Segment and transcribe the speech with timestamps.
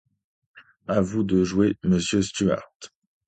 [0.87, 2.71] À vous de jouer, monsieur Stuart.